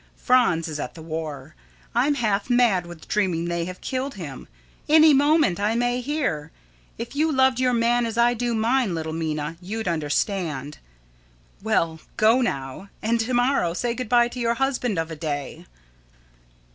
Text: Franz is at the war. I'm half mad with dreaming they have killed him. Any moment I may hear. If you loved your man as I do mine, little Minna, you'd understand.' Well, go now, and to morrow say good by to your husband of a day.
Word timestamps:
Franz 0.15 0.67
is 0.67 0.79
at 0.79 0.95
the 0.95 1.01
war. 1.03 1.53
I'm 1.93 2.15
half 2.15 2.49
mad 2.49 2.87
with 2.87 3.07
dreaming 3.07 3.45
they 3.45 3.65
have 3.65 3.81
killed 3.81 4.15
him. 4.15 4.47
Any 4.89 5.13
moment 5.13 5.59
I 5.59 5.75
may 5.75 6.01
hear. 6.01 6.49
If 6.97 7.15
you 7.15 7.31
loved 7.31 7.59
your 7.59 7.73
man 7.73 8.07
as 8.07 8.17
I 8.17 8.33
do 8.33 8.55
mine, 8.55 8.95
little 8.95 9.13
Minna, 9.13 9.57
you'd 9.61 9.87
understand.' 9.87 10.79
Well, 11.61 11.99
go 12.17 12.41
now, 12.41 12.89
and 13.03 13.19
to 13.19 13.35
morrow 13.35 13.75
say 13.75 13.93
good 13.93 14.09
by 14.09 14.27
to 14.29 14.39
your 14.39 14.55
husband 14.55 14.97
of 14.97 15.11
a 15.11 15.15
day. 15.15 15.67